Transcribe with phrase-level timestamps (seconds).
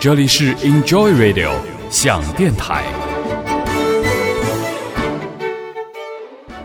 [0.00, 1.52] 这里是 Enjoy Radio
[1.90, 2.86] 想电台。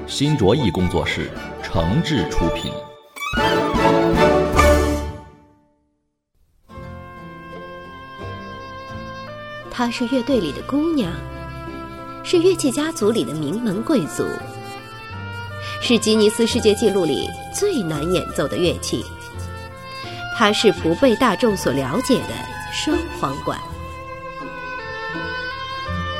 [0.07, 1.29] 新卓艺工作室
[1.61, 2.71] 诚挚出品。
[9.69, 11.11] 她是乐队里的姑娘，
[12.23, 14.25] 是乐器家族里的名门贵族，
[15.81, 19.03] 是吉尼斯世界纪录里最难演奏的乐器。
[20.37, 23.57] 她是不被大众所了解的双簧管。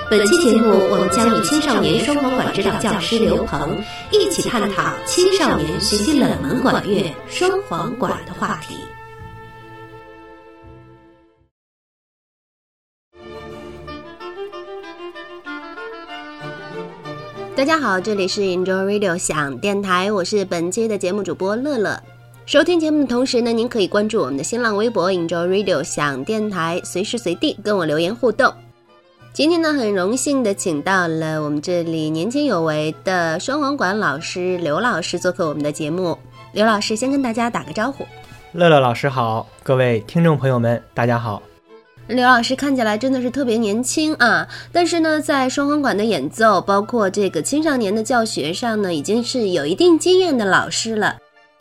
[0.09, 3.77] 本期节目，我们将与青少年双簧管指导教师刘鹏
[4.09, 8.77] 一起探讨青少年学习冷门管乐双簧管的话题。
[17.53, 22.01] 大家好，这里是 Enjoy Radio 响电台，我是本期的节目主播乐乐。
[22.45, 28.53] 收听节目的同时呢，您可以关注我们的新浪微博 Enjoy Radio 响电台，随时随地跟我留言互动。
[29.33, 36.15] 今天呢，很荣幸的请到了我们这里年轻有为的双簧管老师刘老师做客我们的节目。
[36.53, 38.05] 刘老师先跟大家打个招呼。
[38.51, 41.41] 乐乐老师好，各位听众朋友们，大家好。
[42.07, 51.17] 刘老师看起来真的是特别年轻啊，但是呢，在双簧管的演奏，包括这个青少年的教学上呢，已经是有一定经验的老师了。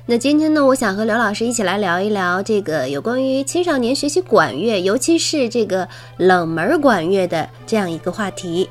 [0.07, 5.89] 那今天呢，我想和刘老师一起来聊一聊这个有关于青少年学习管乐，尤其是这个
[6.19, 8.69] 冷门管乐的这样一个话题。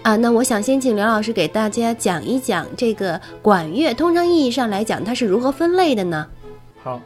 [0.00, 6.26] 啊，那我想先请刘老师给大家讲一讲这个管乐，通常意义上来讲，它是如何分类的呢？
[6.82, 6.98] 好，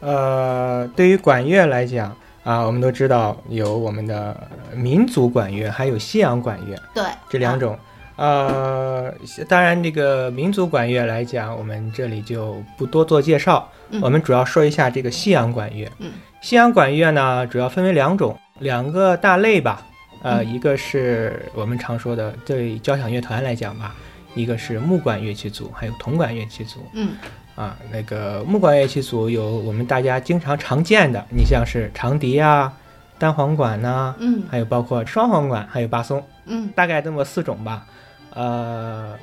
[0.00, 4.36] 呃，对于管乐来讲啊，我们都知道有我们的
[4.74, 7.74] 民族管乐，还有西洋管乐，对，这两种。
[8.16, 9.12] 呃，
[9.46, 13.68] 当然，这个民族管乐来讲，我们这里就不多做介绍。
[14.00, 15.86] 我们主要说一下这个西洋管乐。
[15.98, 16.10] 嗯，
[16.40, 19.86] 西洋管乐呢，主要分为两种，两个大类吧。
[20.22, 23.94] 呃，一个是我们常说的对交响乐团来讲吧，
[24.34, 26.80] 一个是木管乐器组，还有铜管乐器组。
[26.94, 27.10] 嗯，
[27.54, 32.72] 啊，那个木管乐器组有我们大家经常常见的，你像是长笛啊、
[33.18, 37.86] 单簧管呐，嗯，还有包括双簧管，还有巴松，嗯，大概这么四种吧。
[38.36, 39.18] 呃，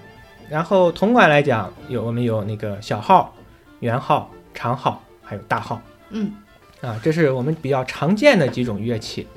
[0.50, 3.31] 然后铜管来讲，有我们有那个小号、
[3.79, 5.79] 圆号、长号，还有大号。
[6.09, 6.34] 嗯，
[6.81, 9.28] 啊，这是我们比较常见的几种乐器。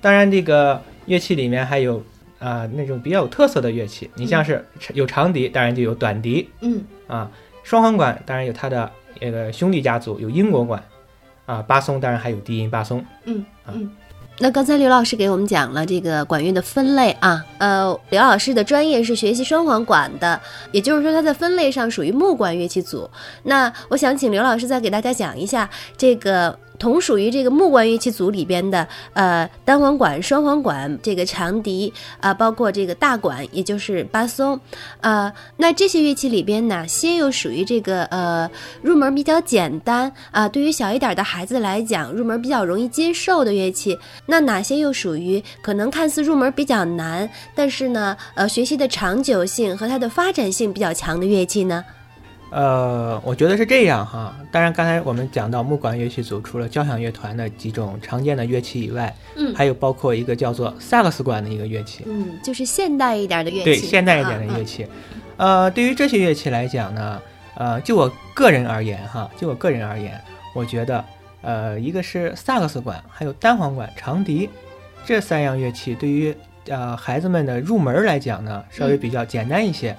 [0.00, 2.00] 当然，这个乐器里面还有
[2.38, 6.48] 啊那种比较有特色的乐器，你像是有长笛，当然就有短笛。
[6.60, 7.28] 嗯，啊，
[7.64, 8.88] 双簧管当然有它的
[9.20, 10.80] 那个兄弟家族，有英国管。
[11.46, 13.04] 啊，巴松当然还有低音巴松。
[13.24, 13.90] 嗯嗯。
[14.38, 20.40] 那刚才刘老师给我们讲了这个管乐的分类啊，呃，刘老师的专业是学习双簧管的，
[20.72, 23.08] 也就是说他在分类上属于木管乐器组。
[23.44, 31.90] 那我想请刘老师再给大家讲一下这个同属于这个木管乐器组里边的呃单簧管、双簧管、这个长笛
[32.20, 34.60] 啊，包括这个大管，也就是巴松，
[35.00, 38.50] 呃，那这些乐器里边哪些又属于这个呃
[38.82, 40.46] 入门比较简单啊？
[40.46, 43.98] 对于小一点的孩子来讲，入门比较容易接受的乐器。
[44.26, 51.82] 那哪些又属于可能看似入门比较难，但是呢，呃，学习的长久性和它的发展性比较强的乐器呢？
[52.54, 54.32] 呃，我觉得是这样哈。
[54.52, 64.86] 当然，刚才我们讲到木管乐器组，除了交响乐团的几种常见的乐器以外，嗯，还有包括一个叫做萨克斯管的一个乐器，嗯，就是现代一点的乐器，对，现代一点的乐器。
[65.36, 67.20] 呃，对于这些乐器来讲呢，
[67.56, 70.18] 呃，就我个人而言哈，就我个人而言，
[70.54, 71.04] 我觉得。
[71.46, 74.48] 呃，一个是萨克斯管，还有单簧管、长笛，
[75.04, 76.34] 这三样乐器对于
[76.68, 79.94] 呃孩子们的入门来讲呢，稍微比较简单一些。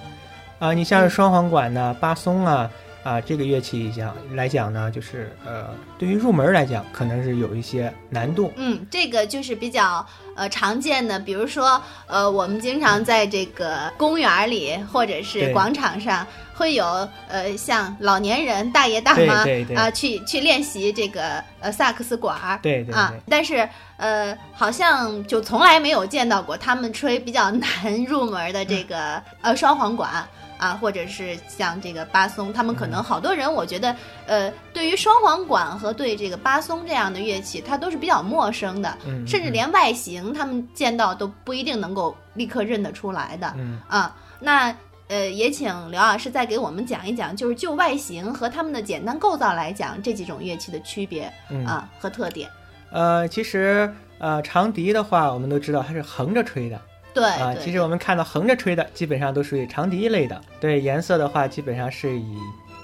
[0.60, 2.70] 啊，你像是双簧管呢、巴松啊
[3.04, 5.68] 啊这个乐器讲来讲呢，就是呃
[5.98, 8.52] 对于入门来讲，可能是有一些难度。
[8.56, 10.06] 嗯，这个就是比较
[10.36, 16.26] 呃常见的，比如说呃我们经常在这个公园里或者是广场上。
[16.58, 16.86] 会有
[17.28, 19.44] 呃，像老年人大爷大妈
[19.76, 23.68] 啊，去去练习这个呃萨克斯管儿，对对啊，但是
[23.98, 30.26] 呃，好像就从来没有见到过他们吹比较难入门的这个呃双簧管
[30.58, 43.54] 啊，或者是像这个巴松，他们可能好多人，我觉得，呃，对于双簧管和对这个巴松这样的乐器，它都是比较陌生的，嗯甚至连外形他们见到都不一定能够立刻认得出来的。
[43.58, 44.76] 嗯啊，那
[45.08, 52.50] 呃，也请刘老师再给我们讲一讲，就是就外形和它们的简单构造来讲，这几种乐器的区别嗯啊和特点。
[52.92, 56.80] 呃，其实呃，长笛的话，我们都知道它是横着吹的
[57.16, 60.40] 对，啊、对其实我们看到横着吹的，基本上都属于长笛类的。
[60.60, 62.38] 对颜色的话，基本上是以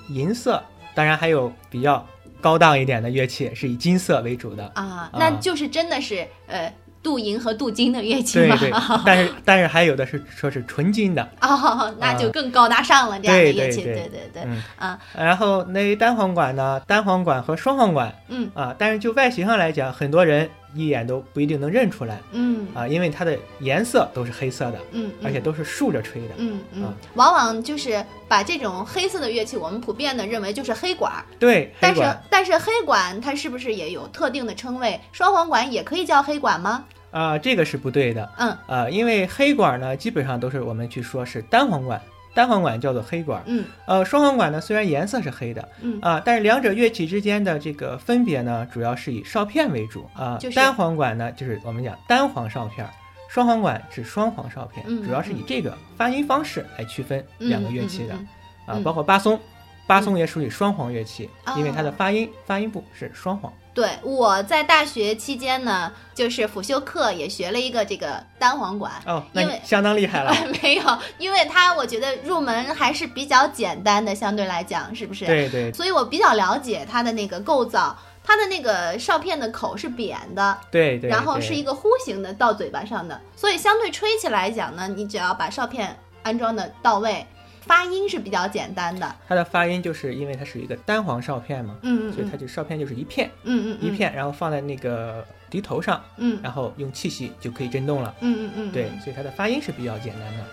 [0.10, 0.64] 银色，
[0.96, 2.04] 当然还有比较
[2.40, 4.72] 高档一点的乐器是以金色为主的。
[4.74, 6.74] 啊，那就是真的是呃
[7.04, 8.56] 镀银和镀金的乐器嘛。
[8.58, 26.30] 对对， 但是但是还有的是说是纯金的，哦，那就更高大上了，这样的乐器，对对对对，嗯啊，然后那单簧管呢，单簧管和双簧管嗯啊，但是就外形上来讲，很多人一眼都不一定能认出来嗯啊，因为它的颜色都是黑色的，嗯，而且都是竖着吹的。
[26.38, 35.00] 嗯嗯啊，往往就是把这种黑色的乐器，我们普遍的认为就是黑管儿，对，但是但是黑管它是不是也有特定的称谓？
[35.12, 36.86] 双簧管也可以叫黑管吗？
[37.12, 42.02] 啊，这个是不对的嗯啊，因为黑管呢，基本上都是我们去说是单簧管，
[42.34, 43.42] 单簧管叫做黑管。
[43.46, 50.38] 嗯呃，双簧管呢，虽然颜色是黑的嗯啊，但是两者乐器之间的这个分别呢，主要是以哨片为主啊。
[50.40, 52.90] 就是单簧管呢，就是我们讲单簧哨片儿，
[53.30, 58.28] 双簧管是双簧哨片，嗯主要是以这个发音方式来区分嗯两个乐器的、嗯嗯
[58.66, 59.40] 啊嗯，包括巴松。
[59.88, 63.52] 巴松也属于双簧乐器，哦因为它的发音发音部是双簧。
[63.74, 68.92] 对，我在大学期间呢，就是辅修课也学了一个这个单簧管。
[69.06, 70.36] 哦，因为相当厉害了。
[70.62, 70.84] 没有，
[71.18, 75.26] 因为它我觉得入门还是比较简单的，相对来讲，是不是？
[75.26, 87.26] 对对所以我比较了解它的那个构造，它的那个哨片的口是扁的，对对，然后是一个弧形的到嘴巴上的，所以相对吹起来讲呢，你只要把哨片安装的到位，
[87.62, 89.16] 发音是比较简单的。
[89.28, 98.14] 它的发音就是因为它是一个单簧哨片嘛，嗯嗯所以它就哨片就是一片嗯嗯嗯一片，然后放在那个笛头上，嗯然后用气息就可以震动了。
[98.22, 100.44] 嗯嗯嗯，对，所以它的发音是比较简单的。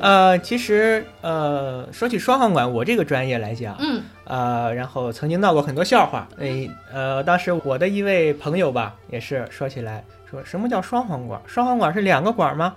[0.00, 6.28] 呃，其实呃，说起双簧管，我这个专业来讲，嗯呃，然后曾经闹过很多笑话。
[6.38, 11.40] 哎，呃，当时我的一位朋友吧，也是说起来说什么叫双簧管？
[11.46, 12.76] 双簧管是两个管吗？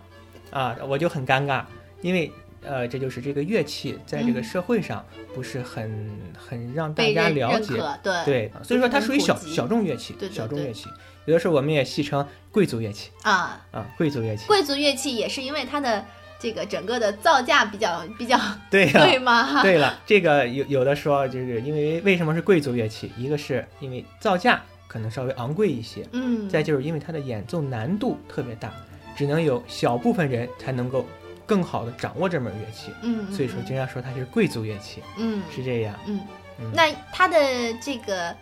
[0.49, 1.61] 啊，我就很尴尬，
[2.01, 2.31] 因为
[2.63, 10.87] 呃，这就是这个乐器在这个嗯社会上不是很很让大家了解，对对，所以说它属于小小众乐器，对对对小众乐器。
[11.25, 14.45] 有的时候我们也戏称贵族乐器啊，啊，贵族乐器。
[14.47, 16.03] 贵族乐器也是因为它的
[16.39, 19.61] 这个整个的造价比较比较对呀、 对吗？
[19.61, 23.11] 对了，这个有有的说就是因为为什么是贵族乐器？
[23.17, 28.73] 一个是因为造价可能稍微昂贵一些，嗯，再就是因为它的演奏难度特别大，
[29.15, 31.05] 只能有小部分人才能够
[31.51, 35.43] 更好的掌握这门乐器，嗯，嗯所以说经常说它是贵族乐器，嗯。
[35.53, 35.93] 是这样。
[36.05, 36.21] 嗯。
[36.61, 37.37] 嗯，那它的
[37.81, 38.33] 这个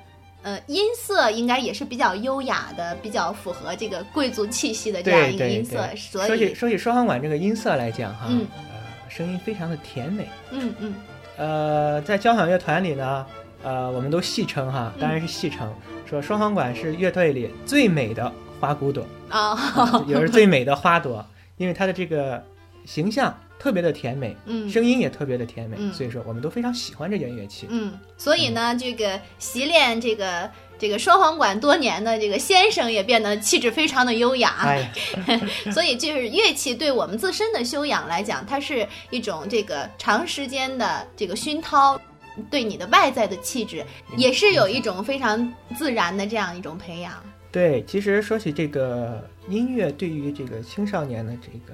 [0.43, 8.45] 呃音色应该也是比较优雅的，比较符合这个贵族气息的这样一个音色，对，所说起以说起双簧管这个音色来讲哈，嗯。
[8.55, 10.29] 呃，声音非常的甜美。
[10.51, 10.93] 嗯嗯。
[11.37, 13.25] 呃，在交响乐团里呢，
[13.63, 15.01] 呃，我们都戏称哈，嗯。
[15.01, 15.73] 当然是戏称，
[16.05, 19.03] 说双簧管是乐队里最美的花骨朵。
[19.29, 21.25] 啊，啊也是最美的花朵，
[21.57, 22.43] 因为它的这个
[22.89, 27.67] 形象特别的甜美，嗯声音也特别的甜美，嗯所以说我们都非常喜欢这件乐器。
[27.69, 30.49] 嗯，所以呢，这个习练这个
[30.79, 34.55] 这个双簧管多年的这个先生也变得气质非常的优雅。
[34.61, 34.91] 哎，
[35.71, 42.01] 所以就是乐器对我们自身的修养来讲，它是一种这个长时间的这个熏陶，
[42.49, 43.85] 对你的外在的气质
[44.17, 47.13] 也是有一种非常自然的这样一种培养。
[47.51, 51.73] 对，其实说起这个音乐，对于这个青少年的这个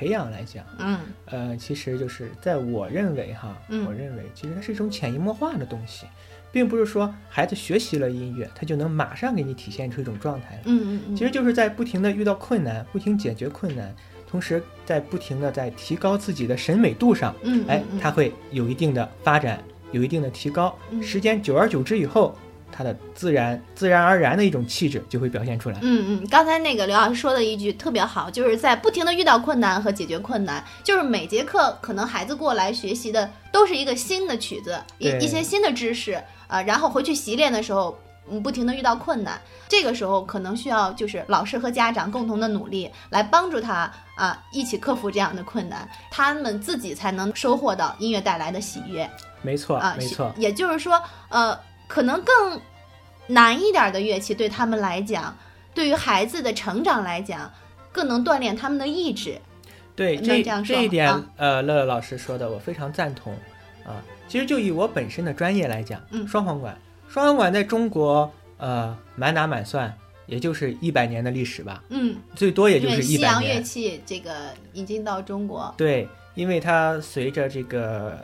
[0.00, 0.98] 培养来讲，嗯。
[1.26, 3.84] 呃，其实就是在我认为哈，嗯。
[3.84, 6.06] 我认为其实它是一种潜移默化的东西，
[6.50, 10.62] 并不是说孩子学习了音乐，他就能马上给你体现出一种状态来。
[10.64, 13.94] 嗯嗯嗯，其实就是在不停的遇到困难，不停解决困难，
[14.26, 20.74] 同时在不停的在提高自己的审美度上，嗯，哎嗯，它会有一定的发展，有一定的提高。
[20.90, 21.02] 嗯。
[21.02, 22.34] 时间久而久之以后，
[22.72, 25.78] 它的自然自然而然的一种气质就会表现出来。
[25.82, 36.24] 嗯嗯，刚才那个刘老师说的一句特别好，就是在不停的遇到困难和解决困难，就是每节课可能孩子过来学习的都是一个新的曲子，一一些新的知识啊、
[36.58, 37.98] 呃然后回去习练的时候。
[38.32, 49.08] 嗯，不停的遇到困难，这个时候可能需要就是老师和家长共同的努力，来帮助他啊，一起克服这样的困难，他们自己才能收获到音乐带来的喜悦。
[49.42, 50.32] 没错，啊，没错。
[50.36, 51.58] 也就是说，呃，
[51.90, 52.60] 可能更
[53.26, 55.36] 难一点的乐器对他们来讲，
[55.74, 57.52] 对于孩子的成长来讲，
[57.90, 59.36] 更能锻炼他们的意志。
[59.96, 63.34] 对这这这一点啊，呃，乐乐老师说的我非常赞同
[63.84, 64.00] 啊。
[64.28, 66.78] 其实就以我本身的专业来讲，嗯双簧管，
[67.08, 69.92] 双簧管在中国，呃，满打满算
[70.26, 73.60] 也就是一百年的历史吧，嗯，最多也就是一百西洋乐。
[73.60, 78.16] 器这个引进到中国，对，因为它随着这个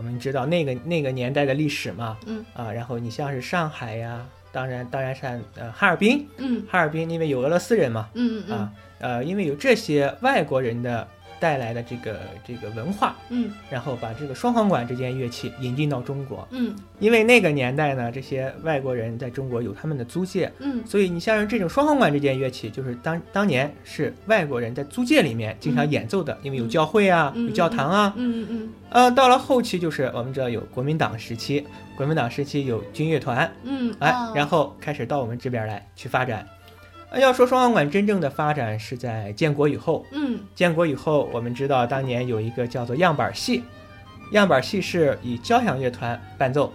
[0.00, 2.42] 我们知道那个那个年代的历史嘛，嗯。
[2.54, 6.64] 啊，然后你像是上海呀，当然当然像呃哈尔滨，嗯。
[6.70, 11.06] 哈尔滨因为有俄罗斯人嘛，嗯嗯啊，呃，因为有这些外国人的
[11.40, 13.50] 带来的这个这个文化，嗯。
[13.70, 16.46] 然后把这个双簧管这件乐器引进到中国。
[16.50, 16.76] 嗯。
[16.98, 20.80] 因为那个年代呢，这些外国人在中国有他们的租界，嗯。
[20.86, 27.48] 所以你像是这种双簧管这件乐器，就是当当年是外国人在租界里面经常演奏的，因为有教会啊，嗯。
[27.48, 28.12] 有教堂啊。
[28.16, 28.68] 嗯嗯。
[28.90, 31.66] 呃，到了后期就是我们知道有国民党时期，
[31.96, 34.32] 国民党时期有军乐团，嗯，哎，哦。
[34.34, 36.46] 然后开始到我们这边来去发展。
[37.10, 43.64] 呃要说双簧管真正的发展是在建国以后，嗯建国以后，我们知道当年有一个叫做样板戏，
[44.32, 46.72] 样板戏是以交响乐团伴奏，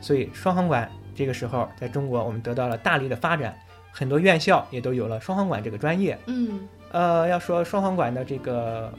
[0.00, 3.56] 所以双簧管这个时候在中国我们得到了大力的发展，
[3.90, 6.18] 很多院校也都有了双簧管这个专业。
[6.26, 8.92] 嗯呃，要说双簧管的这个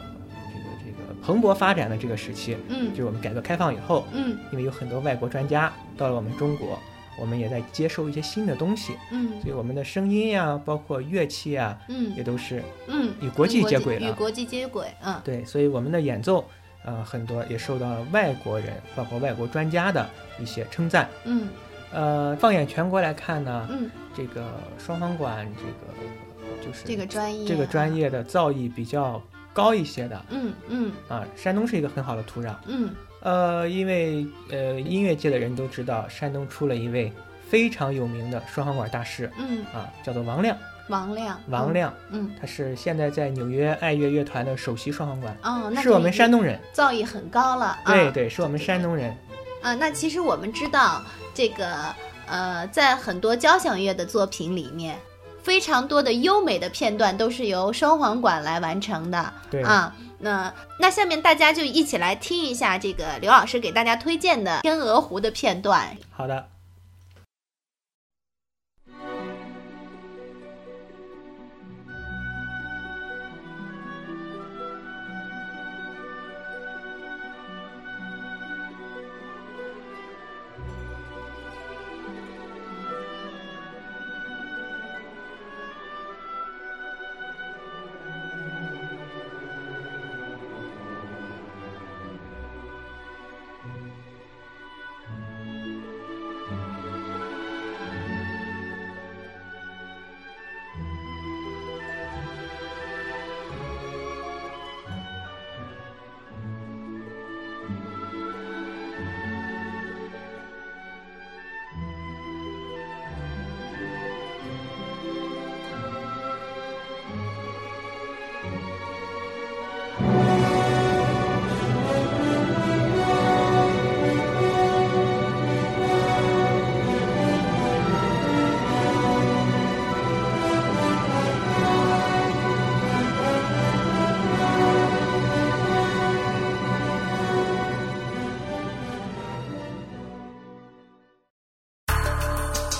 [0.51, 6.79] 这个这个蓬勃发展的这个时期，嗯就是我们改革开放以后，嗯因为有很多外国专家到了我们中国，
[7.19, 14.09] 我们也在接受一些新的东西，嗯所以我们的声音呀，包括乐器呀，嗯也都是嗯，与国际接轨了。
[14.09, 16.45] 与国际接轨，嗯对，所以我们的演奏，
[16.83, 20.09] 呃，很多也受到了外国人，包括外国专家的
[20.39, 21.09] 一些称赞。
[21.25, 21.47] 嗯
[21.91, 24.45] 呃，放眼全国来看呢，嗯，这个
[24.77, 29.19] 双簧管这个就是这个专业，这个专，业的造诣比较
[29.53, 31.25] 高一些的嗯嗯啊。
[31.35, 32.53] 山东是一个很好的土壤。
[32.67, 37.11] 嗯呃，因为呃音乐界的人都知道，山东出了一位
[37.49, 40.57] 非常有名的双簧管大师嗯，啊，叫做王亮。
[40.87, 46.59] 王亮，王，亮，嗯他是现在在纽约爱乐乐团的首席双簧管，哦，那是我们山东东人。
[46.73, 49.15] 造诣很高了，啊对对，是我们山东人。
[49.61, 51.93] 啊，那其实我们知道，这个
[52.25, 54.97] 呃，在很多交响乐的作品里面，
[55.43, 59.95] 非常多的优美的片段都是由双簧管来完成的对啊。
[60.19, 65.97] 那那下面大家就一起来听一下这个刘老师给大家推荐的《天鹅湖》的片段。
[66.11, 66.49] 好的。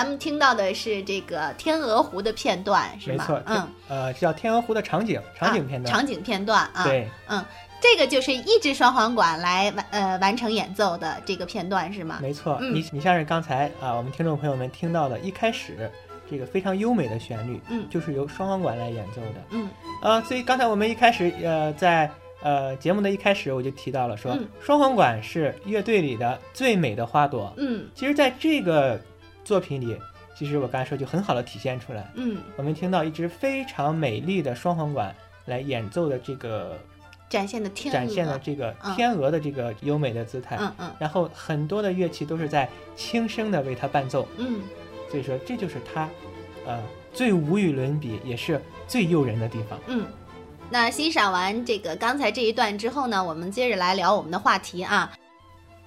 [0.00, 3.16] 咱们听到的是这个《天鹅湖》的片段，是吗？
[3.18, 5.94] 没错，嗯，呃，叫天鹅湖的场景，场景片段。
[5.94, 7.44] 啊场景片段啊，对，嗯，
[7.82, 12.18] 这个就是一支双簧管来完呃完成演奏的这个片段是吗？
[12.22, 12.56] 没错。
[12.62, 15.90] 嗯你你像是刚才啊，我们听众朋友们听到的，一开始
[16.30, 19.42] 这个非常优美的旋律，嗯就是由双簧管来演奏的。
[19.50, 19.68] 嗯
[20.00, 22.10] 啊，所以刚才我们一开始呃在
[22.42, 27.52] 呃节目的一开始我就提到了说，嗯双簧管是乐队里的最美的花朵。
[27.58, 28.98] 嗯其实，在这个
[29.44, 29.96] 作品里，
[30.36, 32.10] 其实我刚才说就很好的体现出来。
[32.14, 35.14] 嗯，我们听到一支非常美丽的双簧管
[35.46, 36.78] 来演奏的这个
[37.28, 38.94] 展现的天鹅，展现了这个嗯。
[38.94, 40.90] 天鹅的这个优美的姿态，嗯嗯。
[40.98, 44.60] 然后很多的乐器都是在轻声的为它伴奏，嗯。
[45.10, 46.08] 所以说这就是它，
[46.66, 46.80] 呃，
[47.12, 49.78] 最无与伦比，也是最诱人的地方。
[49.88, 50.06] 嗯，
[50.70, 55.12] 那欣赏完这个刚才这一段之后呢，我们接着来聊我们的话题啊。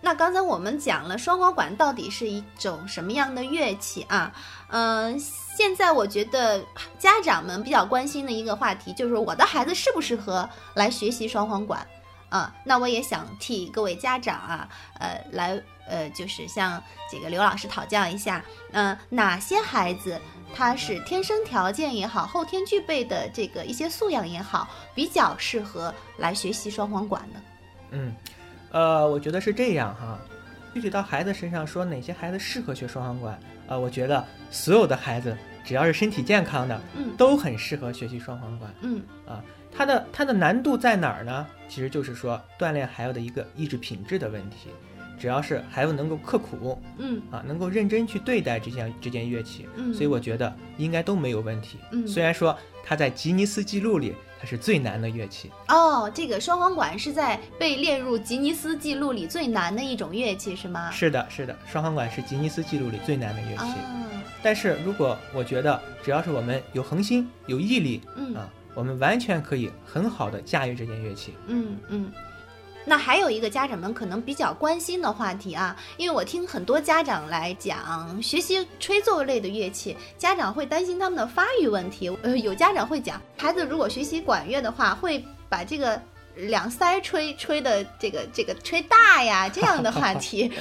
[0.05, 4.33] 那刚才我们讲了双簧管到底是一种什么样的乐器啊？
[4.67, 6.62] 嗯、现在我觉得
[7.00, 11.88] 家长们比较关心的一个话题就是我的孩子适不适合来学习双簧管
[12.27, 12.53] 啊？
[12.65, 14.67] 那我也想替各位家长啊，
[15.00, 18.43] 呃，来呃，就是向这个刘老师讨教一下，
[18.74, 20.19] 嗯、哪些孩子
[20.53, 27.39] 他是天生条件也好，后天具备的这个一些素养也好，比较适合来学习双簧管的？
[27.91, 28.12] 嗯，
[28.74, 30.20] 呃，我觉得是这样哈。
[30.74, 38.74] 具体到孩子身上说哪些孩子适合学双簧管，呃，我觉得所有的孩子只要是身体健康的，嗯都很适合学习双簧管。
[38.82, 39.42] 嗯啊
[39.75, 41.48] 它的它的难度在哪儿呢？
[41.70, 44.70] 其实就是说锻炼孩子的一个意志品质的问题。
[45.18, 51.77] 只要是孩子能够刻苦嗯啊，能够认真去对待这项这件乐器，嗯，所以我觉得应该都没有问题。
[51.92, 54.13] 嗯虽然说他在吉尼斯纪录里
[54.44, 60.92] 它是最难的乐器，哦，这个双簧管是在被列入吉尼斯纪录里最难的一种乐器是吗？
[60.92, 63.74] 是的，是的，双簧管是吉尼斯纪录里最难的乐器。
[63.94, 71.34] 嗯，但是如果我觉得只要是我们有恒心、有毅力嗯啊，我们完全可以很好的驾驭这件乐器。
[71.48, 72.12] 嗯嗯。
[72.86, 82.10] 那还有一个家长们可能比较关心的话题啊，因为我听很多家长来讲学习吹奏类的乐器，家长会担心他们的发育问题。
[82.22, 86.02] 呃，有家长会讲，孩子如果学习管乐的话，会把这个
[86.36, 90.52] 两腮吹吹的这个这个吹大呀这样的话题。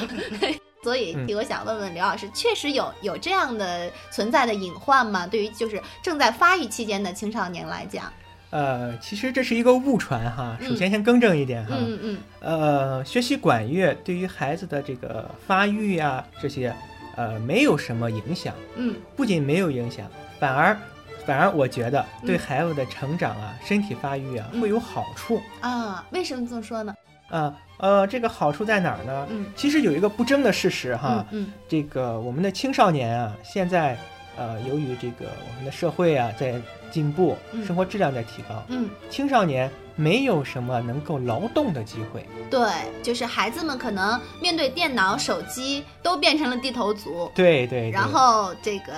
[0.82, 5.28] 所以，我想问问刘老师，确实有有这样的存在的隐患吗？
[5.28, 8.12] 对于就是正在发育期间的青少年来讲，
[8.52, 10.56] 呃，其实这是一个误传哈。
[10.60, 16.74] 嗯首先先更正一点哈，嗯嗯呃，学习管乐对于孩子的这个发育呀、这些，
[17.16, 18.54] 呃，没有什么影响。
[18.76, 20.06] 嗯不仅没有影响，
[20.38, 20.76] 反而
[21.24, 25.40] 反而我觉得对嗯孩子的成长啊、身体发育啊嗯会有好处。
[25.62, 26.94] 啊，为什么这么说呢？
[27.30, 29.26] 啊，呃，这个好处在哪儿呢？
[29.30, 33.96] 嗯其实有一个不争的事实哈，嗯这个我们的青少年啊，现在
[34.36, 36.60] 呃，由于这个我们的社会啊在
[36.92, 42.24] 进步，嗯生活质量在提高，嗯，青少年没有什么能够劳动的机会。
[42.50, 42.60] 对，
[43.02, 48.92] 就是孩子们可能面对电脑、手机都变成了低头族，对对对，然后这个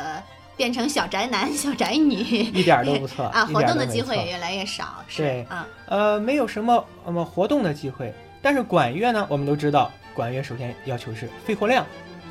[0.57, 8.13] 变成小宅男、 小宅女，一点儿都不错 啊，活动的机会也越来越少，是对啊，呃，没有什么那么活动的机会。
[8.43, 11.87] 但是管乐呢，我们都知道，管乐首先要求是肺活量，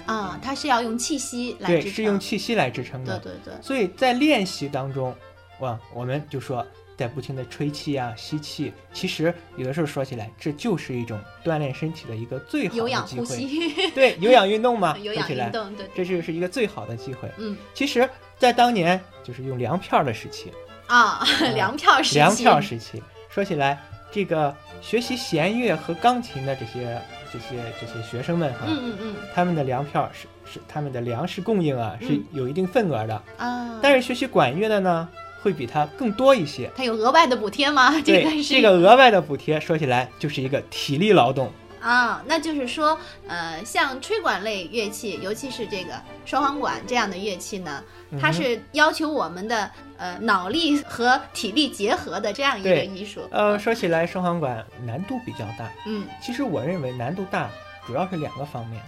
[0.06, 3.17] 啊，它是要用气息来，支撑，是用气息来支撑的。
[3.17, 5.15] 对对对，所以在练习当中，
[5.60, 6.66] 哇，我们就说
[6.98, 13.48] 在不停的吹气啊、吸气，其实有的时候说起来，这就是一种锻炼身体的一个最好有氧呼的机会。
[13.48, 17.30] 吸， 对，有氧运动嘛， 有氧运动，对，这就是一个最好的机会。
[17.38, 17.56] 嗯。
[17.74, 20.52] 其实，在当年就是用粮票的时期，
[20.88, 21.24] 啊，
[21.56, 29.16] 粮票时期，粮票时期，说起来，这个学习弦乐和钢琴的这些这些这些学生们哈，嗯嗯嗯。
[29.34, 32.24] 他们的粮票是是他们的粮食供应啊，是嗯。
[32.34, 33.20] 有一定份额的。
[33.38, 35.10] 啊，但是学习管乐的呢，
[35.43, 36.71] 会比它更多一些。
[36.75, 37.93] 它有额外的补贴吗？
[38.01, 41.51] 这个是这个额外的补贴，说起来就是一个体力劳动。
[41.82, 47.84] 啊，那就是说，呃，像吹管类乐器，尤其是这个双簧管这样的乐器呢，
[48.21, 53.27] 它是要求我们的呃脑力和体力结合的这样一个艺术。
[53.32, 55.69] 呃，说起来双簧管难度比较大。
[55.86, 57.49] 嗯，其实我认为难度大
[57.86, 58.82] 主要是两个方面，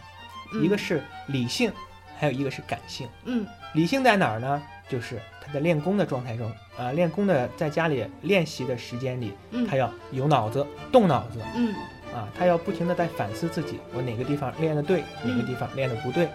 [0.53, 1.69] 嗯一个是理性，
[2.17, 3.09] 还有一个是感性。
[3.25, 4.63] 嗯理性在哪儿呢？
[4.89, 9.65] 就是他在练功的状态中，啊、练功的在家里练习的时间里，嗯。
[9.67, 11.39] 他要有脑子，动脑子。
[11.56, 11.74] 嗯。
[12.13, 16.30] 啊，他要不停的在反思自己，我哪个地方练得对，哪个地方练得不对。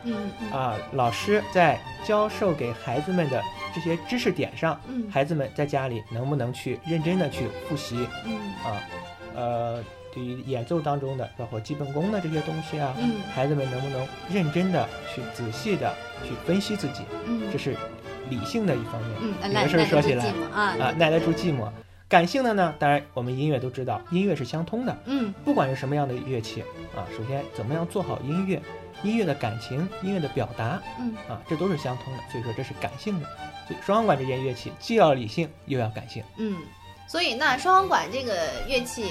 [0.53, 3.43] 啊，老师在教授给孩子们的
[3.75, 5.11] 这些知识点上，嗯。
[5.11, 8.07] 孩子们在家里能不能去认真的去复习。
[8.27, 8.37] 嗯。
[8.63, 8.83] 啊？
[9.35, 9.83] 呃，
[10.13, 13.23] 对于演奏当中的包括基本功的这些东西啊，嗯。
[13.33, 17.75] 孩子们能不能认真的去仔细的去分析自己，嗯，这是
[18.31, 19.11] 理性的一方面。
[19.21, 21.69] 嗯，有的时候耐耐得住说起来啊啊，耐得住寂寞。
[22.09, 26.63] 感性的呢，当然我们音乐都知道，音乐是相通的，嗯不管是什么样的乐器
[26.97, 28.61] 啊，首先怎么样做好音乐，
[29.05, 33.27] 音乐的感情、音乐的表达，嗯啊，这都是相通的，所以说这是感性的。
[33.69, 36.25] 所以双簧管这件乐器既要理性又要感性。
[36.39, 36.57] 嗯，
[37.07, 39.05] 所以那双簧管这个乐器，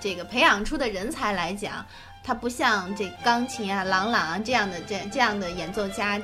[0.00, 1.86] 这个培养出的人才来讲，
[2.24, 6.20] 它不像这钢琴啊、郎朗啊这样的这这样的演奏家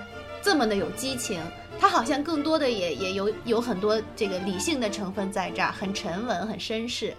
[0.47, 1.43] 这么的有激情。
[1.77, 7.13] 他好像更多的也也有有很多这个理性的成分在这儿，很沉稳，很绅士。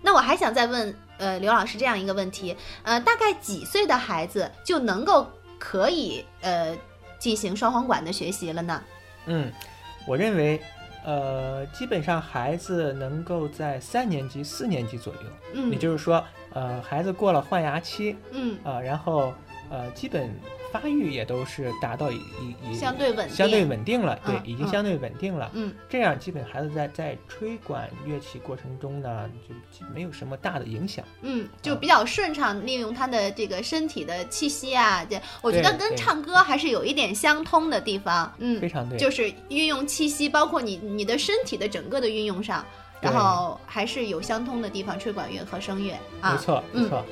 [0.00, 6.78] 那我还想再问呃刘老师这样一个问题，呃，大概几岁的孩子就能够可以呃
[7.18, 8.80] 进行双簧管的学习了呢？
[9.26, 9.52] 嗯，
[10.06, 10.62] 我认为，
[11.04, 15.20] 呃，基本上孩子能够在三年级、四年级左右，
[15.54, 19.34] 嗯，也就是说，呃，孩子过了换牙期，嗯啊、然后
[19.70, 20.30] 呃，基本
[20.74, 25.48] 发育也都是达到一一一相对稳定，相对稳定了，对，嗯已经相对稳定了。
[25.54, 25.72] 嗯。
[25.88, 31.04] 这样基本孩子在在吹管乐器过程中呢，就就没有什么大的影响。
[31.22, 38.34] 嗯，就比较顺畅利用他的这个身体的气息啊，这我觉得跟唱歌还是有一点相通的地方。
[38.38, 42.66] 嗯，非常对，就是运用气息，包括你你的身体的整个的运用上，
[43.00, 47.04] 然后还是有相通的地方，吹管乐和声乐啊，没错没错。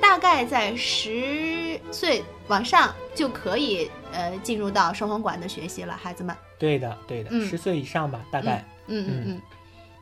[0.00, 6.36] 大概在十岁往上就可以呃进入到双簧管的学习了，孩子们。
[6.58, 8.64] 对的对的，嗯十岁以上吧，大概。
[8.86, 9.42] 嗯嗯嗯嗯。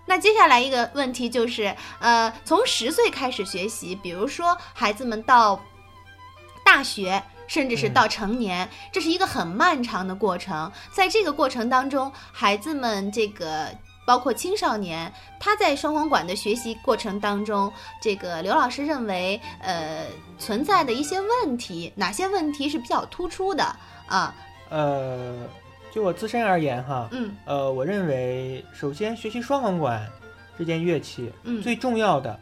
[0.06, 5.60] 那接下来一个问题就是，呃，从十岁开始学习，比如说孩子们到
[6.64, 10.70] 大学，甚至是嗯到成年，这是一个很漫长的过程。
[10.92, 13.68] 在这个过程当中，孩子们这个
[14.06, 20.06] 包括青少年，他在双簧管的学习过程当中，这个刘老师认为，呃，
[20.38, 23.64] 存在的一些问题，哪些问题是比较突出的？
[24.06, 24.32] 啊？
[24.70, 25.46] 呃，
[25.92, 27.36] 就我自身而言哈，嗯。
[27.44, 30.08] 呃，我认为首先学习双簧管
[30.56, 31.60] 这件乐器，嗯。
[31.60, 32.38] 最重要的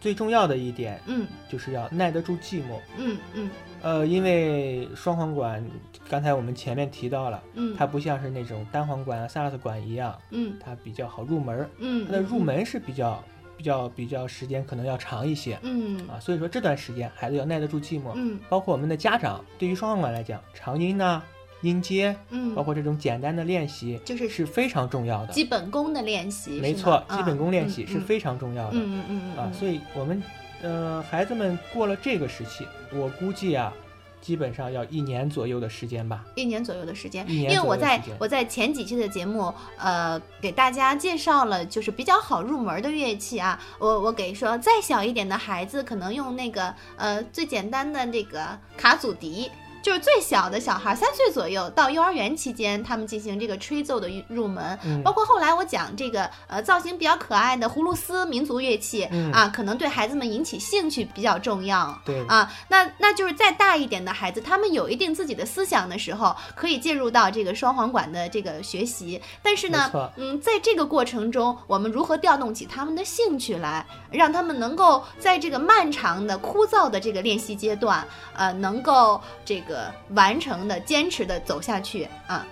[0.00, 1.26] 最重要的一点嗯。
[1.48, 2.80] 就是要耐得住寂寞。
[2.96, 3.50] 嗯嗯
[3.86, 5.64] 呃，因为双簧管，
[6.10, 13.22] 刚才我们前面提到了，嗯，它不像是那种单簧管啊、萨克斯管一样，嗯它比较好入门儿，嗯它的入门是比较
[13.56, 18.10] 比较比较时间可能要长一些嗯啊，所以说这段时间孩子要耐得住寂寞。
[18.16, 21.22] 嗯包括我们的家长，对于双簧管来讲，长音呐、
[21.60, 25.32] 音阶，嗯，包括这种简单的练习，就是是非常重要的。
[25.32, 28.76] 基本功的练习，没错，啊基本功练习嗯是非常重要的。
[28.76, 30.20] 嗯嗯嗯嗯啊，所以我们
[30.62, 33.72] 呃孩子们过了这个时期，我估计啊，
[34.20, 36.24] 基本上要一年左右的时间吧。
[36.34, 43.60] 一年左右的时间，因为我在我在前几期的节目，呃，给大家介绍了就是比较好入门的乐器啊。
[43.78, 49.50] 我我给说再小一点的孩子，可能用那个呃最简单的这个卡祖笛。
[49.86, 61.96] 就是最小的小孩，三岁左右到幼儿园期间，他们进行这个吹奏的入入门，嗯包括后来我讲这个呃造型比较可爱的葫芦丝民族乐器、嗯啊，可能对孩子们引起兴趣比较重要。
[62.04, 69.22] 对啊，那那就是再大一点的孩子，他们有一定自己的思想的时候，可以介入到这个双簧管的这个学习。
[69.40, 79.75] 但是呢，嗯，在这个过程中，我们如何调动起他们的兴趣来，让他们能够在这个漫长的枯燥的这个练习阶段，呃，能够这个
[80.10, 82.46] 完成的、坚持的走下去啊。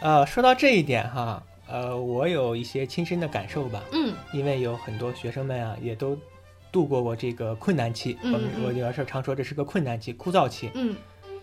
[0.00, 6.16] 呃，说到这一点哈，呃，我有一些亲身的感受吧，嗯因为有很多学生们啊，也都
[6.70, 8.16] 度过过这个困难期。
[8.22, 10.70] 嗯我我有的时候常说这是个困难期、枯燥期。
[10.74, 10.94] 嗯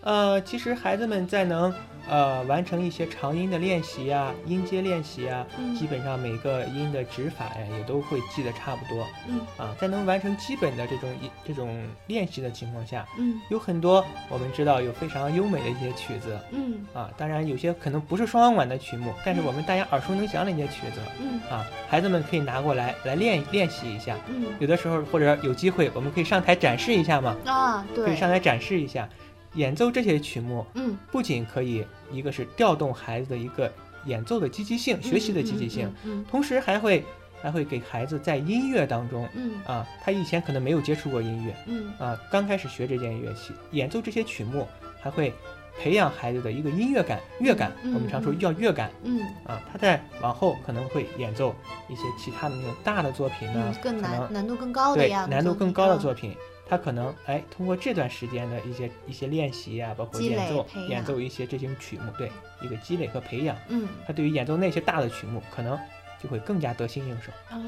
[0.06, 1.74] 呃，其实孩子们在能
[2.08, 9.74] 呃完成一些长音的练习啊、音阶练习啊，嗯基本上每个音的指法呀也都会记得差不多嗯啊。
[9.80, 24.16] 在能完成基本的这种一这种练习的情况下，嗯有很多我们知道有非常优美的一些曲子嗯啊，当然有些可能不是双簧管的曲目，但是我们大家耳熟能详的一些曲子嗯啊，孩子们可以拿过来来练练习一下。
[24.28, 29.08] 嗯有的时候或者有机会，我们可以上台展示一下嘛，啊，对可以，上台展示一下，
[29.56, 33.70] 演奏这些曲目，嗯，不仅可以一个是调动孩子的一个
[34.04, 37.04] 演奏的积极性、学习的积极性，嗯同时还会
[37.42, 41.92] 还会给孩子在音乐当中嗯啊，他以前可能没有接触过音乐嗯。
[41.98, 44.66] 啊，刚开始学这件乐器，演奏这些曲目，
[45.00, 45.32] 还会
[45.78, 47.70] 培养孩子的一个音乐感、乐感。
[47.82, 48.36] 嗯我们常说嗯。
[48.40, 48.90] 要乐感。
[49.04, 49.20] 嗯。
[49.44, 51.54] 啊，他在往后可能会演奏
[51.88, 56.30] 一些其他的那种大的作品呢嗯，，更难难度更高的对呀，难度更高的作品。
[56.30, 63.88] 品，他可能哎通过这段时间的一些一些练习啊，包括演奏演奏一些这些曲目，对一个积累和培养，嗯。
[64.06, 65.78] 他对于演奏那些大的曲目，可能
[66.22, 67.30] 就会更加得心应手。
[67.50, 67.62] 哦，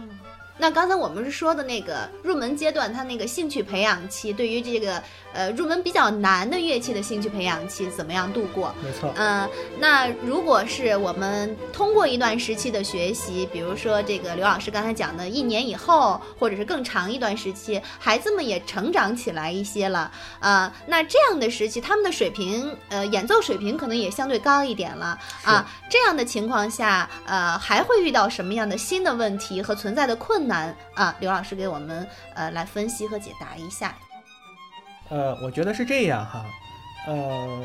[0.58, 8.74] 那刚才我们是说的那个入门阶段，他那个兴趣培养期，对于这个呃入门比较难的乐器的兴趣培养期，怎么样度过？
[8.82, 25.64] 没错，呃，那如果是我们通过一段时期的学习，比如说这个刘老师刚才讲的，一年以后，或者是更长一段时期，孩子们也成长起来一些了，呃，那这样的时期，他们的水平，呃，演奏水平可能也相对高一点了啊。
[25.88, 31.14] 这样的情况下，呃，还会遇到什么样的新的问题和存在的困难难啊？
[31.20, 33.94] 刘老师给我们呃来分析和解答一下。
[35.10, 36.44] 呃，我觉得是这样哈，
[37.06, 37.62] 呃，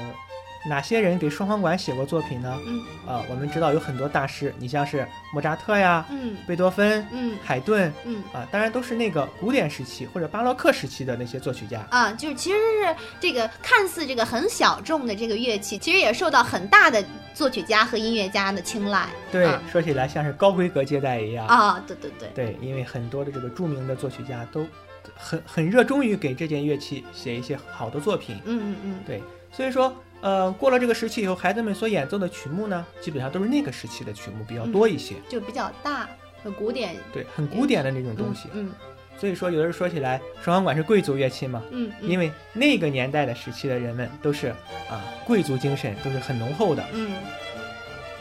[0.66, 2.58] 哪些人给双簧管写过作品呢？
[2.66, 11.86] 嗯啊，我们知道有很多大师，你像是莫扎特呀、嗯贝多芬、嗯海顿嗯啊，当然都是那个古典时期或者巴洛克时期的那些作曲家。
[11.90, 19.08] 啊，就是其实是这个看似这个很小众的这个乐器，其实也受到很大的作曲家和音乐家的青睐。
[19.32, 21.46] 对，啊说起来像是高规格接待一样。
[21.48, 24.66] 啊，对对对，对，因为很多的这个著名的作曲家都
[25.14, 28.38] 很很热衷于给这件乐器写一些好的作品。
[28.46, 29.22] 嗯嗯嗯，对，
[29.52, 29.94] 所以说，
[30.24, 35.16] 呃，过了这个时期以后，孩子们所演奏的曲目呢，基本上都是那个时期的曲目比较多一些。
[35.28, 36.10] 就比较大，
[36.42, 38.48] 很古典对，很古典的那种东西。
[38.54, 38.72] 嗯
[39.16, 44.48] 所以说，有的人说起来，双簧管是贵族乐器嘛，嗯嗯，因为那个年代的时期的人们都是
[44.90, 46.84] 啊贵族精神都是很浓厚的。
[46.94, 47.12] 嗯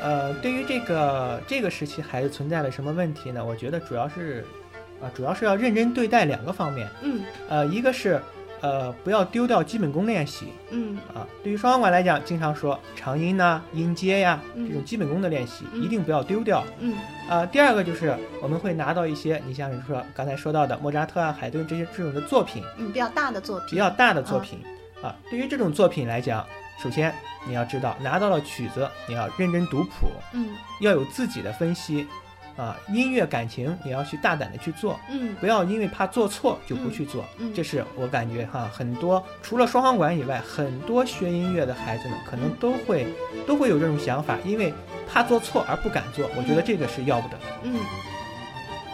[0.01, 3.43] 呃，对于这个这个时期孩子存在了什么问题呢？
[3.45, 4.45] 我觉得主要是
[5.01, 6.88] 啊，主要是要认真对待两个方面。
[7.03, 8.21] 嗯呃，一个是
[8.62, 11.27] 呃不要丢掉基本功练习嗯啊。
[11.42, 16.64] 对于双簧管来讲，经常说长音呐、音阶呀嗯这种基本功的练习嗯一定不要丢掉。
[16.79, 16.94] 嗯
[17.29, 24.61] 啊，第二个就是我们会拿到一些，你像是说刚才说到的莫扎特啊、海顿这些这种的作品，嗯，比较大的作品，比较大的作品
[25.03, 25.14] 啊。
[25.29, 26.44] 对于这种作品来讲，
[26.83, 27.14] 首先
[27.46, 30.48] 你要知道，拿到了曲子，你要认真读谱，嗯
[30.81, 32.07] 要有自己的分析
[32.57, 32.77] 啊。
[32.88, 37.25] 音乐感情也要去大胆的去做，嗯不要因为怕做错就不去做。
[37.38, 43.07] 嗯这是我感觉哈，很多除了双簧管以外，很多学音乐的孩子们可能都会
[43.47, 44.73] 都会有这种想法，因为
[45.11, 46.29] 怕做错而不敢做。
[46.37, 47.45] 我觉得这个是要不得的。
[47.65, 47.79] 嗯。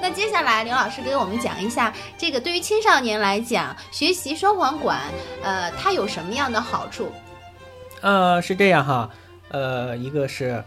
[0.01, 5.01] 那接下来，刘老师给我们讲一下，这个对于青少年来讲，学习双簧管，
[5.43, 7.11] 呃，它有什么样的好处？
[8.01, 9.11] 呃，是这样哈，
[9.49, 10.63] 呃，一个是，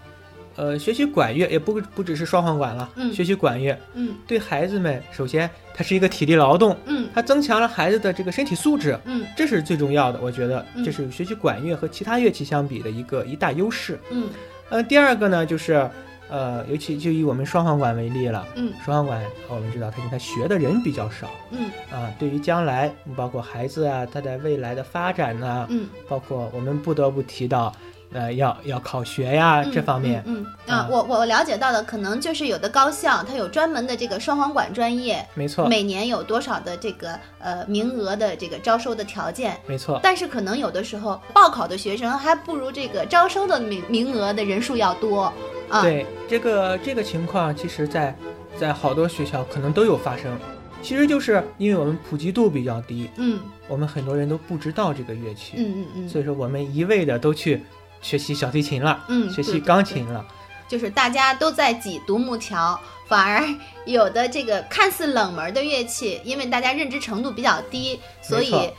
[0.56, 3.14] 呃，学习管乐也不不只是双簧管了，嗯。
[3.14, 3.78] 学习管乐。
[3.94, 4.14] 嗯。
[4.28, 7.08] 对孩子们，首先它是一个体力劳动，嗯。
[7.14, 9.26] 它增强了孩子的这个身体素质，嗯。
[9.36, 10.84] 这是最重要的，我觉得嗯。
[10.84, 13.98] 这是学习管乐和其他乐器相比的一个一大优势。
[14.12, 14.30] 嗯。
[14.70, 15.90] 呃，第二个呢，就是，
[16.30, 18.72] 呃，尤其就以我们双簧管为例了，嗯。
[18.86, 21.30] 双簧管我们知道它它学的人比较少。
[21.52, 21.70] 嗯。
[21.92, 27.74] 啊，对于将来包括孩子啊，他在未来的发展呢、嗯，包括我们不得不提到，
[28.14, 45.32] 呃，要要考学呀、嗯这方面，嗯嗯啊啊，我我了解到的可能就是有的高校它有专门的这个双簧管专业，没错，每年有多少的这个呃名额的这个招收的条件，没错，但是可能有的时候报考的学生还不如这个招收的名名额的人数要多
[45.70, 48.14] 啊。，对这个这个情况，其实在
[48.60, 50.38] 在好多学校可能都有发生，
[50.82, 57.64] 其实就是因为我们普及度比较低，嗯我们很多人都不知道这个乐器，嗯嗯嗯，所以说我们一味的都去
[58.02, 59.62] 学习小提琴了，嗯学习对对。
[59.62, 60.26] 对钢琴了，
[60.68, 63.48] 就是大家都在挤独木桥，反而
[63.86, 68.72] 有的这个看似冷门的乐器，因为大家认知程度比较低，所以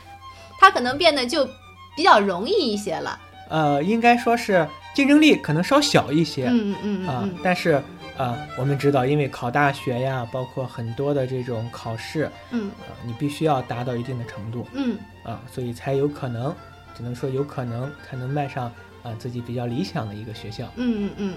[0.59, 1.47] 它可能变得就
[1.95, 3.19] 比较容易一些了。
[3.49, 7.81] 呃，应该说是竞争力可能稍小一些，嗯嗯啊嗯，但是
[8.17, 12.69] 啊，我们知道，因为考大学呀，包括很多的这种考试，嗯。
[12.81, 14.65] 啊，你必须要达到一定的程度。
[14.73, 14.97] 嗯。
[15.23, 16.55] 啊，所以才有可能，
[16.97, 18.71] 只能说有可能才能迈上
[19.03, 20.65] 啊自己比较理想的一个学校。
[20.75, 21.35] 嗯嗯嗯。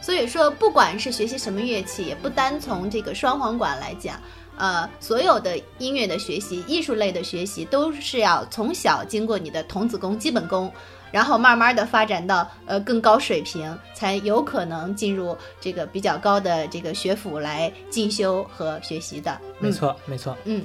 [0.00, 4.20] 所以说，不管是学习什么乐器，也不单从这个双簧管来讲，
[4.56, 10.70] 呃，所有的音乐的学习、艺术类的学习，都是要从小经过你的童子功、基本功，
[11.10, 19.40] 然后慢慢的发展到呃更高水平，才有可能进入这个比较高的这个学府来进修和学习的。
[19.58, 20.36] 没错，没错。
[20.44, 20.62] 嗯。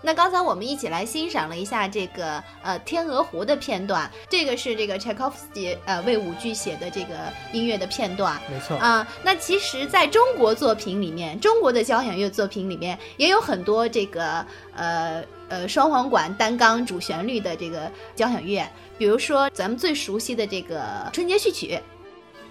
[0.00, 7.14] 那刚才我们一起来欣赏了一下这个呃《天鹅湖》的片段，这个是这个柴可夫斯基呃为舞剧写的这个
[7.52, 18.64] 音乐的片段没错，啊、那其实在中国作品里面，中国的交响乐作品里面也有很多这个呃呃双簧管单纲主旋律的这个交响乐，
[18.96, 20.80] 比如说咱们最熟悉的这个
[21.10, 21.74] 《春节序曲》。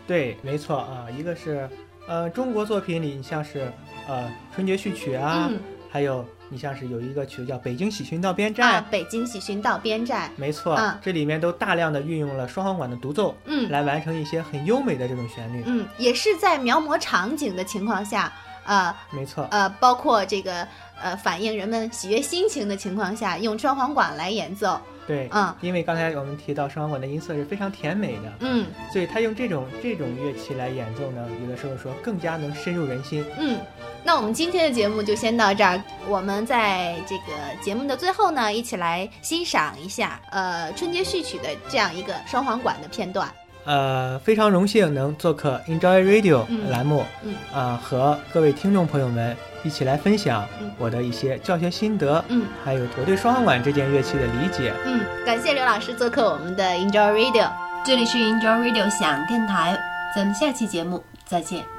[0.06, 1.08] 对，没错啊。
[1.18, 1.70] 一个是
[2.08, 3.72] 呃中国作品里，你像是
[4.08, 10.32] 呃春节序曲啊，嗯还有你像是有一个曲叫《北京喜讯到边站》啊，北京喜讯到边站。
[10.38, 15.64] 没错，啊这里面都大量的运用了双簧管的独奏，嗯来完成一些很优美的这种旋律。
[15.66, 18.32] 嗯，也是在描摹场景的情况下，
[18.66, 20.68] 呃没错，呃，包括这个
[21.02, 24.80] 呃反映人们喜悦心情的情况下，用双簧管来演奏。
[25.06, 33.24] 对，嗯因为刚才我们提到双簧管的音色是非常甜美的，嗯所以他用这种这种乐器来演奏呢，有的时候说更加能深入人心。
[33.40, 33.58] 嗯。
[34.04, 35.82] 那我们今天的节目就先到这儿。
[36.08, 43.30] 我们在这个节目的最后呢，一起来欣赏一下呃春节序曲的这样一个双簧管的片段。
[43.68, 54.74] 呃，非常荣幸能做客 Enjoy Radio 嗯栏目，嗯啊、和各位听众朋友们一起来分享嗯我的一些教学心得，嗯还有我对双簧管这件乐器的理解。
[54.86, 57.52] 嗯，感谢刘老师做客我们的 Enjoy Radio。
[57.86, 59.78] 这里是 Enjoy Radio 响电台，
[60.16, 61.77] 咱们下期节目再见。